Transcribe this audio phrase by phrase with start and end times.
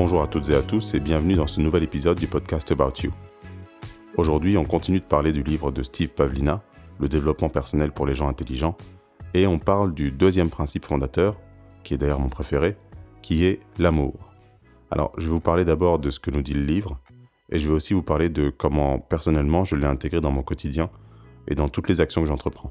[0.00, 3.02] Bonjour à toutes et à tous et bienvenue dans ce nouvel épisode du podcast About
[3.02, 3.10] You.
[4.16, 6.62] Aujourd'hui, on continue de parler du livre de Steve Pavlina,
[7.00, 8.76] Le développement personnel pour les gens intelligents,
[9.34, 11.36] et on parle du deuxième principe fondateur,
[11.82, 12.76] qui est d'ailleurs mon préféré,
[13.22, 14.14] qui est l'amour.
[14.92, 17.00] Alors, je vais vous parler d'abord de ce que nous dit le livre,
[17.50, 20.90] et je vais aussi vous parler de comment personnellement je l'ai intégré dans mon quotidien
[21.48, 22.70] et dans toutes les actions que j'entreprends.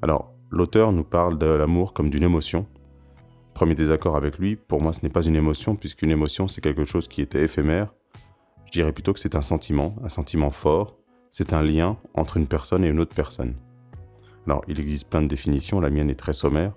[0.00, 2.66] Alors, l'auteur nous parle de l'amour comme d'une émotion.
[3.56, 6.84] Premier désaccord avec lui, pour moi ce n'est pas une émotion, puisqu'une émotion c'est quelque
[6.84, 7.94] chose qui était éphémère.
[8.66, 10.98] Je dirais plutôt que c'est un sentiment, un sentiment fort,
[11.30, 13.54] c'est un lien entre une personne et une autre personne.
[14.46, 16.74] Alors il existe plein de définitions, la mienne est très sommaire.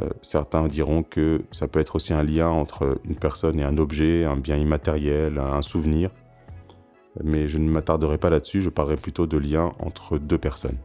[0.00, 3.78] Euh, certains diront que ça peut être aussi un lien entre une personne et un
[3.78, 6.10] objet, un bien immatériel, un souvenir.
[7.22, 10.78] Mais je ne m'attarderai pas là-dessus, je parlerai plutôt de lien entre deux personnes.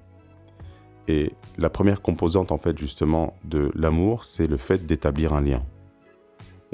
[1.08, 5.64] Et la première composante, en fait, justement, de l'amour, c'est le fait d'établir un lien.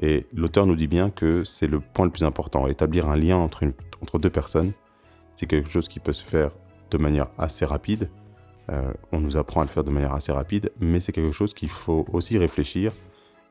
[0.01, 2.67] Et l'auteur nous dit bien que c'est le point le plus important.
[2.67, 3.65] Établir un lien entre,
[4.19, 4.71] deux personnes,
[5.35, 6.51] c'est quelque chose qui peut se faire
[6.91, 8.09] de manière assez rapide.
[8.71, 11.53] Euh, on nous apprend à le faire de manière assez rapide, mais c'est quelque chose
[11.53, 12.93] qu'il faut aussi réfléchir.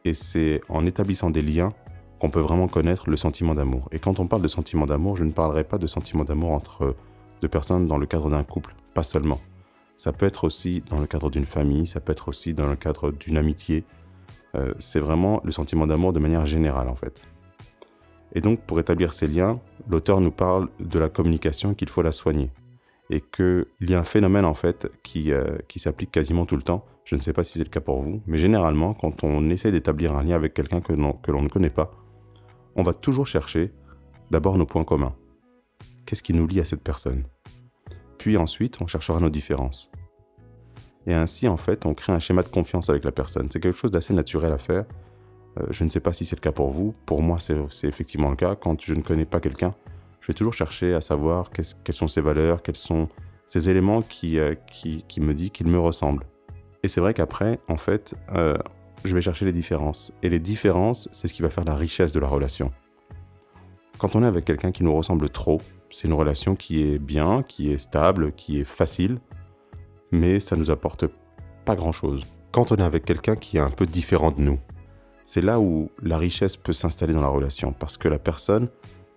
[0.05, 1.75] Et c'est en établissant des liens
[2.19, 3.89] qu'on peut vraiment connaître le sentiment d'amour.
[3.93, 6.97] Et quand on parle de sentiment d'amour, je ne parlerai pas de sentiment d'amour entre
[7.43, 9.41] deux personnes dans le cadre d'un couple, pas seulement.
[9.99, 12.77] Ça peut être aussi dans le cadre d'une famille, ça peut être aussi dans le
[12.77, 13.85] cadre d'une amitié.
[14.55, 17.27] Euh, c'est vraiment le sentiment d'amour de manière générale en fait.
[18.33, 22.13] Et donc pour établir ces liens, l'auteur nous parle de la communication qu'il faut la
[22.13, 22.51] soigner.
[23.11, 26.62] Et qu'il y a un phénomène en fait qui, euh, qui s'applique quasiment tout le
[26.62, 26.85] temps.
[27.05, 29.73] Je ne sais pas si c'est le cas pour vous, mais généralement quand on essaie
[29.73, 31.91] d'établir un lien avec quelqu'un que l'on ne connaît pas,
[32.77, 33.73] on va toujours chercher
[34.31, 35.17] d'abord nos points communs.
[36.07, 37.25] Qu'est-ce qui nous lie à cette personne?
[38.19, 39.91] Puis ensuite, on cherchera nos différences.
[41.07, 43.49] Et ainsi, en fait, on crée un schéma de confiance avec la personne.
[43.51, 44.84] C'est quelque chose d'assez naturel à faire.
[45.59, 46.95] Euh, je ne sais pas si c'est le cas pour vous.
[47.07, 48.55] Pour moi, c'est effectivement le cas.
[48.57, 49.75] Quand je ne connais pas quelqu'un,
[50.21, 53.09] je vais toujours chercher à savoir quelles sont ses valeurs, quels sont
[53.47, 56.27] ces éléments qui, euh, qui, me disent qu'il me ressemble.
[56.83, 58.59] Et c'est vrai qu'après, en fait, euh,
[59.05, 60.12] je vais chercher les différences.
[60.23, 62.71] Et les différences, c'est ce qui va faire la richesse de la relation.
[63.99, 67.43] Quand on est avec quelqu'un qui nous ressemble trop, c'est une relation qui est bien,
[67.43, 69.19] qui est stable, qui est facile,
[70.10, 71.06] mais ça nous apporte
[71.65, 72.25] pas grand-chose.
[72.53, 74.59] Quand on est avec quelqu'un qui est un peu différent de nous,
[75.25, 78.69] c'est là où la richesse peut s'installer dans la relation, parce que la personne,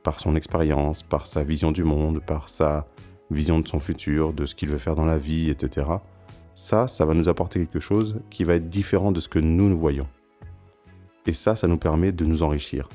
[0.03, 2.87] par son expérience, par sa vision du monde, par sa
[3.29, 5.87] vision de son futur, de ce qu'il veut faire dans la vie, etc.,
[6.53, 9.69] ça, ça va nous apporter quelque chose qui va être différent de ce que nous
[9.69, 10.07] nous voyons.
[11.25, 12.89] Et ça, ça nous permet de nous enrichir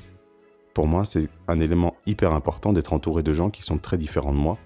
[0.77, 4.31] pour moi, c'est un élément hyper important d'être entouré de gens qui sont très différents
[4.31, 4.59] de moi.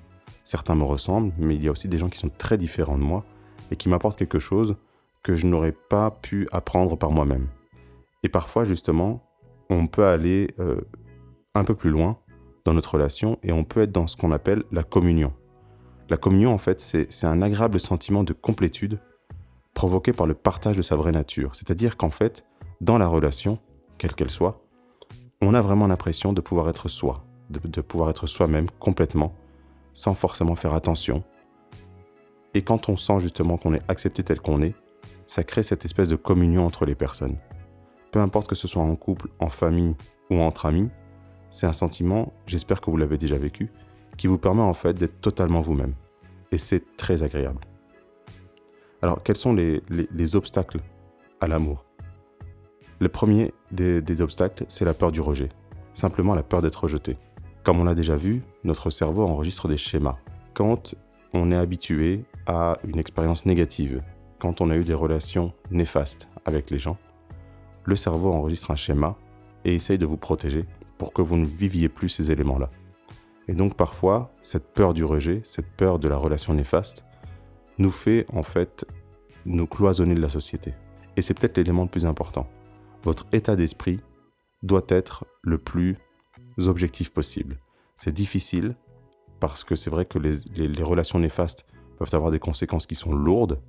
[0.44, 3.04] Certains me ressemblent, mais il y a aussi des gens qui sont très différents de
[3.04, 3.24] moi
[3.72, 4.76] et qui m'apportent quelque chose
[5.24, 7.48] que je n'aurais pas pu apprendre par moi-même.
[8.24, 9.24] Et parfois, justement,
[9.70, 10.82] on peut aller euh,
[11.56, 12.18] un peu plus loin
[12.66, 15.32] dans notre relation et on peut être dans ce qu'on appelle la communion.
[16.10, 19.00] La communion, en fait, c'est un agréable sentiment de complétude
[19.74, 21.56] provoqué par le partage de sa vraie nature.
[21.56, 22.46] C'est-à-dire qu'en fait,
[22.82, 23.60] dans la relation,
[23.98, 24.62] quelle qu'elle soit,
[25.42, 29.34] on a vraiment l'impression de pouvoir être soi, de, pouvoir être soi-même complètement,
[29.94, 31.24] sans forcément faire attention.
[32.54, 34.76] Et quand on sent justement qu'on est accepté tel qu'on est,
[35.26, 37.38] ça crée cette espèce de communion entre les personnes.
[38.12, 39.96] Peu importe que ce soit en couple, en famille
[40.30, 40.90] ou entre amis,
[41.50, 43.72] c'est un sentiment, j'espère que vous l'avez déjà vécu,
[44.18, 45.96] qui vous permet en fait d'être totalement vous-même.
[46.52, 47.62] Et c'est très agréable.
[49.02, 50.80] Alors, quels sont les obstacles
[51.40, 51.86] à l'amour?
[53.02, 55.50] Le premier des, obstacles, c'est la peur du rejet.
[55.92, 57.18] Simplement la peur d'être rejeté.
[57.64, 60.18] Comme on l'a déjà vu, notre cerveau enregistre des schémas.
[60.54, 60.94] Quand
[61.34, 64.04] on est habitué à une expérience négative,
[64.38, 67.00] quand on a eu des relations néfastes avec les gens,
[67.86, 69.18] le cerveau enregistre un schéma
[69.66, 70.68] et essaye de vous protéger
[71.00, 72.70] pour que vous ne viviez plus ces éléments-là.
[73.48, 77.04] Et donc parfois, cette peur du rejet, cette peur de la relation néfaste,
[77.80, 78.86] nous fait en fait
[79.48, 80.76] nous cloisonner de la société.
[81.18, 82.48] Et c'est peut-être l'élément le plus important
[83.04, 84.00] votre état d'esprit
[84.64, 85.98] doit être le plus
[86.68, 87.58] objectif possible.
[87.96, 88.76] C'est difficile
[89.40, 91.66] parce que c'est vrai que les, relations néfastes
[91.98, 93.62] peuvent avoir des conséquences qui sont lourdes,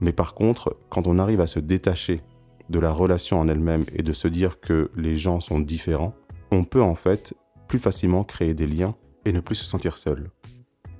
[0.00, 2.22] mais par contre, quand on arrive à se détacher
[2.68, 6.14] de la relation en elle-même et de se dire que les gens sont différents,
[6.50, 7.34] on peut en fait
[7.68, 8.94] plus facilement créer des liens
[9.24, 10.26] et ne plus se sentir seul.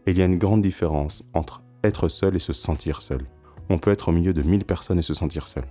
[0.06, 3.26] Et il y a une grande différence entre être seul et se sentir seul.
[3.68, 5.64] On peut être au milieu de 1000 personnes et se sentir seul.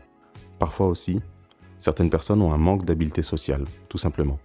[0.57, 1.21] Parfois aussi,
[1.80, 4.38] certaines personnes ont un manque d'habileté sociale, tout simplement.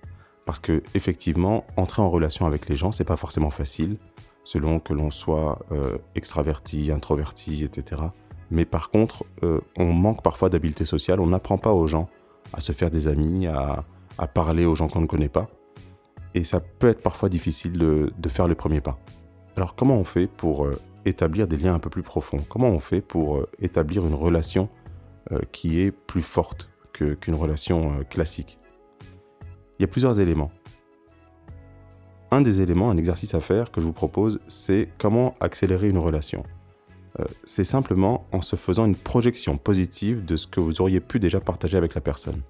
[0.46, 3.98] Parce que effectivement, entrer en relation avec les gens, c'est pas forcément facile,
[4.44, 8.02] selon que l'on soit euh, extraverti, introverti, etc.
[8.50, 11.20] Mais par contre, euh, on manque parfois d'habileté sociale.
[11.20, 12.08] On n'apprend pas aux gens
[12.52, 13.84] à se faire des amis, à,
[14.32, 15.48] parler aux gens qu'on ne connaît pas.
[16.34, 18.98] Et ça peut être parfois difficile de, faire le premier pas.
[19.56, 22.44] Alors comment on fait pour euh, établir des liens un peu plus profonds?
[22.48, 24.68] Comment on fait pour établir une relation
[25.52, 26.73] qui est plus forte?
[26.94, 28.58] Qu'une relation classique
[29.78, 30.50] Il y a plusieurs éléments.
[32.30, 35.98] Un des éléments, un exercice à faire que je vous propose, c'est comment accélérer une
[35.98, 36.44] relation.
[37.44, 41.40] c'est simplement en se faisant une projection positive de ce que vous auriez pu déjà
[41.40, 42.42] partager avec la personne.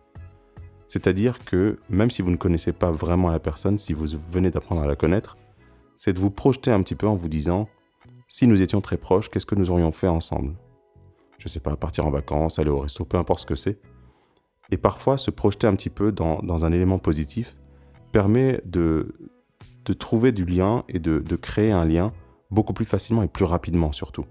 [0.89, 4.83] C'est-à-dire que même si vous ne connaissez pas vraiment la personne, si vous venez d'apprendre
[4.83, 5.37] à la connaître,
[5.97, 7.69] c'est de vous projeter un petit peu en vous disant,
[8.29, 10.55] si nous étions très proches, qu'est-ce que nous aurions fait ensemble?
[11.39, 13.81] Je ne sais pas, partir en vacances, aller au resto, peu importe ce que c'est.
[14.71, 17.57] Et parfois, se projeter un petit peu dans, un élément positif
[18.13, 19.15] permet de,
[19.99, 22.13] trouver du lien et de, créer un lien
[22.51, 24.25] beaucoup plus facilement et plus rapidement surtout.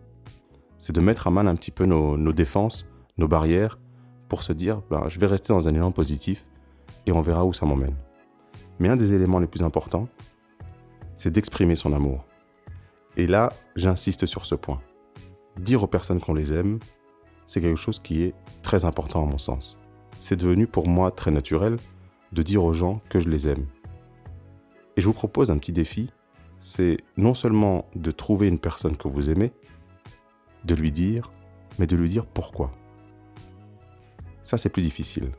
[0.80, 2.88] C'est de mettre à mal un petit peu nos, nos défenses,
[3.18, 3.80] nos barrières,
[4.28, 6.48] pour se dire, ben, je vais rester dans un élan positif
[7.06, 7.96] et on verra où ça m'emmène.
[8.80, 10.08] Mais un des éléments les plus importants,
[11.16, 12.26] c'est d'exprimer son amour.
[13.16, 14.82] Et là, j'insiste sur ce point.
[15.60, 16.80] Dire aux personnes qu'on les aime,
[17.46, 18.34] c'est quelque chose qui est
[18.64, 19.78] très important à mon sens.
[20.24, 21.78] C'est devenu pour moi très naturel
[22.32, 23.66] de dire aux gens que je les aime.
[24.96, 26.12] Et je vous propose un petit défi,
[26.60, 29.52] c'est non seulement de trouver une personne que vous aimez,
[30.64, 31.30] de lui dire,
[31.78, 32.72] mais de lui dire pourquoi.
[34.44, 35.32] Ça, c'est plus difficile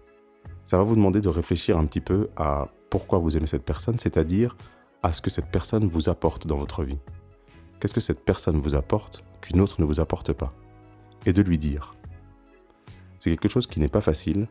[0.67, 3.99] ça va vous demander de réfléchir un petit peu à pourquoi vous aimez cette personne,
[3.99, 4.57] c'est-à-dire
[5.03, 6.99] à ce que cette personne vous apporte dans votre vie.
[7.81, 10.55] Qu'est-ce que cette personne vous apporte qu'une autre ne vous apporte pas?
[11.27, 11.95] Et de lui dire.
[13.19, 14.49] C'est quelque chose qui n'est pas facile,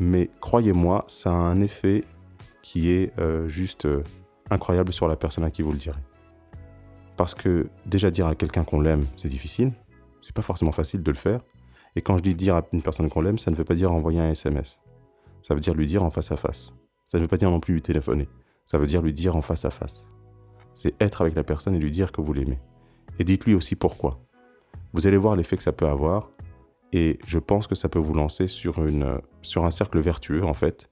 [0.00, 2.04] mais croyez-moi, ça a un effet
[2.62, 4.02] qui est euh, juste euh,
[4.50, 6.00] incroyable sur la personne à qui vous le direz.
[7.16, 9.72] Parce que déjà dire à quelqu'un qu'on l'aime, c'est difficile,
[10.22, 11.40] c'est pas forcément facile de le faire.
[11.96, 13.92] Et quand je dis dire à une personne qu'on l'aime, ça ne veut pas dire
[13.92, 14.80] envoyer un SMS.
[15.42, 16.72] Ça veut dire lui dire en face à face.
[17.04, 18.28] Ça ne veut pas dire non plus lui téléphoner.
[18.64, 20.08] Ça veut dire lui dire en face à face.
[20.72, 22.58] C'est être avec la personne et lui dire que vous l'aimez.
[23.18, 24.20] Et dites-lui aussi pourquoi.
[24.94, 26.30] Vous allez voir l'effet que ça peut avoir.
[26.92, 30.54] Et je pense que ça peut vous lancer sur, une, sur un cercle vertueux, en
[30.54, 30.90] fait,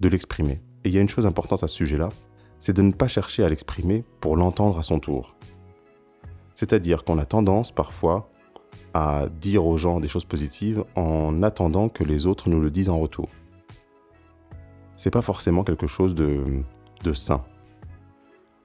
[0.00, 0.62] de l'exprimer.
[0.84, 2.10] Et il y a une chose importante à ce sujet-là,
[2.58, 5.36] c'est de ne pas chercher à l'exprimer pour l'entendre à son tour.
[6.54, 8.30] C'est-à-dire qu'on a tendance parfois
[8.94, 12.88] à dire aux gens des choses positives en attendant que les autres nous le disent
[12.88, 13.28] en retour
[14.96, 16.62] c'est pas forcément quelque chose de,
[17.04, 17.44] de sain.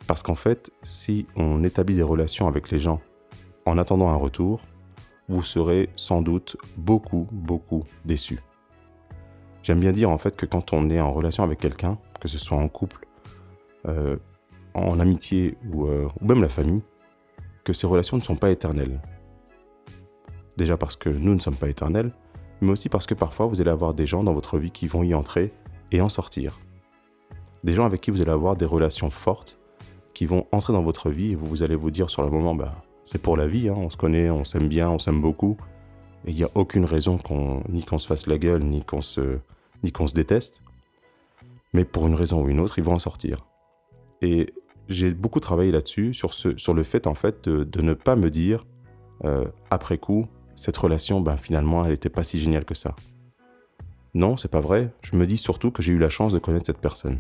[0.08, 3.02] Parce qu'en fait, si on établit des relations avec les gens
[3.66, 4.62] en attendant un retour,
[5.28, 8.40] vous serez sans doute beaucoup, beaucoup déçu.
[9.64, 12.38] J'aime bien dire en fait que quand on est en relation avec quelqu'un, que ce
[12.38, 13.08] soit en couple,
[13.88, 14.18] euh,
[14.74, 16.84] en amitié ou, euh, ou même la famille,
[17.64, 19.02] que ces relations ne sont pas éternelles.
[20.58, 22.12] Déjà parce que nous ne sommes pas éternels,
[22.62, 25.04] mais aussi parce que parfois vous allez avoir des gens dans votre vie qui vont
[25.04, 25.54] y entrer
[25.92, 26.60] et en sortir.
[27.64, 29.60] Des gens avec qui vous allez avoir des relations fortes,
[30.14, 32.84] qui vont entrer dans votre vie et vous, allez vous dire sur le moment, bah,
[33.04, 35.58] c'est pour la vie, hein, on se connaît, on s'aime bien, on s'aime beaucoup,
[36.26, 39.02] et il n'y a aucune raison qu'on, ni qu'on se fasse la gueule, ni qu'on
[39.02, 39.40] se,
[39.84, 40.62] ni qu'on se déteste.
[41.74, 43.46] Mais pour une raison ou une autre, ils vont en sortir.
[44.22, 44.54] Et
[44.88, 48.30] j'ai beaucoup travaillé là-dessus, sur, ce, sur le fait en fait de, ne pas me
[48.30, 48.66] dire,
[49.24, 52.96] euh, après coup, cette relation, ben, finalement, elle n'était pas si géniale que ça.
[54.14, 54.94] Non, c'est pas vrai.
[55.02, 57.20] Je me dis surtout que j'ai eu la chance de connaître cette personne.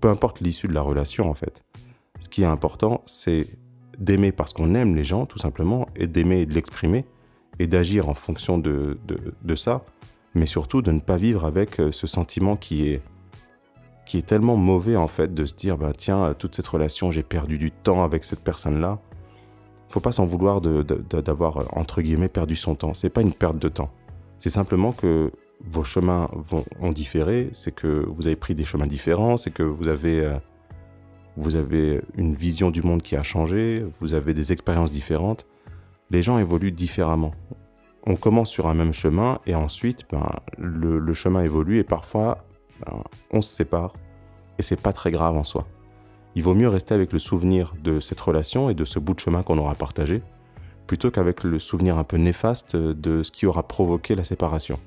[0.00, 1.64] Peu importe l'issue de la relation, en fait.
[2.18, 3.46] Ce qui est important, c'est
[3.98, 7.06] d'aimer parce qu'on aime les gens, tout simplement, et d'aimer et de l'exprimer,
[7.58, 8.98] et d'agir en fonction de,
[9.42, 9.84] de, ça,
[10.34, 13.02] mais surtout de ne pas vivre avec euh, ce sentiment qui est,
[14.04, 17.22] qui est tellement mauvais, en fait, de se dire, ben, tiens, toute cette relation, j'ai
[17.22, 18.98] perdu du temps avec cette personne-là.
[19.88, 22.94] Faut pas s'en vouloir d'avoir, euh, entre guillemets, perdu son temps.
[22.94, 23.90] C'est pas une perte de temps.
[24.38, 25.32] C'est simplement que
[25.64, 29.62] vos chemins vont, ont différé, c'est que vous avez pris des chemins différents, c'est que
[29.62, 30.34] vous avez, euh,
[31.36, 35.46] vous avez une vision du monde qui a changé, vous avez des expériences différentes.
[36.10, 37.32] Les gens évoluent différemment.
[38.06, 42.44] On commence sur un même chemin et ensuite, ben, le, chemin évolue et parfois,
[42.84, 43.92] ben, on se sépare.
[44.58, 45.66] Et c'est pas très grave en soi.
[46.36, 49.20] Il vaut mieux rester avec le souvenir de cette relation et de ce bout de
[49.20, 50.22] chemin qu'on aura partagé,
[50.86, 54.78] plutôt qu'avec le souvenir un peu néfaste de ce qui aura provoqué la séparation.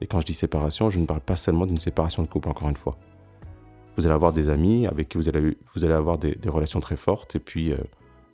[0.00, 2.68] Et quand je dis séparation, je ne parle pas seulement d'une séparation de couple, encore
[2.68, 2.96] une fois.
[3.96, 6.96] Vous allez avoir des amis avec qui vous allez, vous allez avoir des, relations très
[6.96, 7.76] fortes, et puis euh,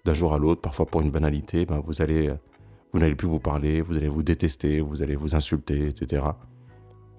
[0.05, 2.35] d'un jour à l'autre, parfois pour une banalité, ben, vous allez, euh,
[2.93, 6.25] vous n'allez plus vous parler, vous allez vous détester, vous allez vous insulter, etc.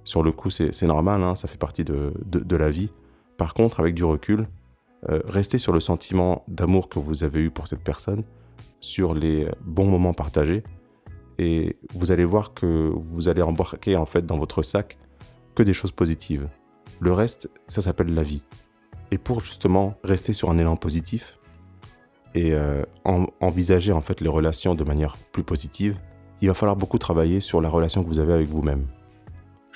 [0.03, 2.89] Sur le coup, c'est normal, hein, ça fait partie de, de, la vie.
[3.37, 4.47] Par contre, avec du recul,
[5.09, 8.23] euh, restez sur le sentiment d'amour que vous avez eu pour cette personne,
[8.79, 10.63] sur les bons moments partagés,
[11.37, 14.97] et vous allez voir que vous allez embarquer en fait dans votre sac
[15.55, 16.47] que des choses positives.
[16.99, 18.43] Le reste, ça s'appelle la vie.
[19.11, 21.39] Et pour justement rester sur un élan positif
[22.35, 22.83] et euh,
[23.39, 25.97] envisager en fait les relations de manière plus positive,
[26.41, 28.87] il va falloir beaucoup travailler sur la relation que vous avez avec vous-même.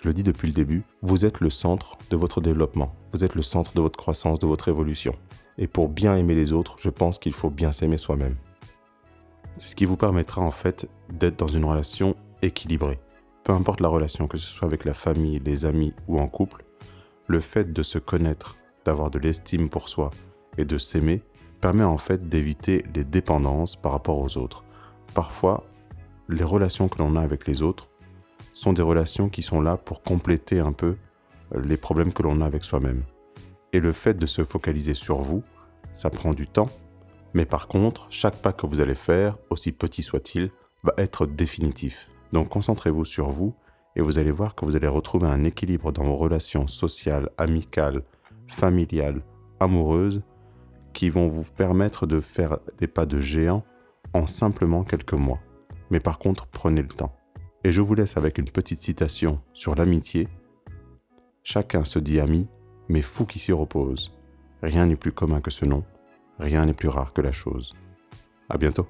[0.01, 3.35] Je le dis depuis le début, vous êtes le centre de votre développement, vous êtes
[3.35, 5.15] le centre de votre croissance, de votre évolution.
[5.57, 8.35] Et pour bien aimer les autres, je pense qu'il faut bien s'aimer soi-même.
[9.57, 12.99] C'est ce qui vous permettra en fait d'être dans une relation équilibrée.
[13.43, 16.65] Peu importe la relation, que ce soit avec la famille, les amis ou en couple,
[17.27, 20.11] le fait de se connaître, d'avoir de l'estime pour soi
[20.57, 21.21] et de s'aimer
[21.65, 24.63] permet en fait d'éviter les dépendances par rapport aux autres.
[25.15, 25.63] Parfois,
[26.29, 27.89] les relations que l'on a avec les autres
[28.53, 30.95] sont des relations qui sont là pour compléter un peu
[31.55, 33.01] les problèmes que l'on a avec soi-même.
[33.73, 35.41] Et le fait de se focaliser sur vous,
[35.91, 36.69] ça prend du temps,
[37.33, 40.51] mais par contre, chaque pas que vous allez faire, aussi petit soit-il,
[40.83, 42.11] va être définitif.
[42.31, 43.55] Donc concentrez-vous sur vous
[43.95, 48.03] et vous allez voir que vous allez retrouver un équilibre dans vos relations sociales, amicales,
[48.45, 49.23] familiales,
[49.59, 50.21] amoureuses,
[50.95, 53.63] qui vont vous permettre de faire des pas de géant
[54.13, 55.41] en simplement quelques mois.
[55.91, 57.13] Mais par contre, prenez le temps.
[57.63, 60.29] Et je vous laisse avec une petite citation sur l'amitié.
[61.43, 62.47] Chacun se dit ami,
[62.87, 64.17] mais fou qui s'y repose.
[64.63, 65.83] Rien n'est plus commun que ce nom,
[66.39, 67.75] rien n'est plus rare que la chose.
[68.49, 68.87] À bientôt.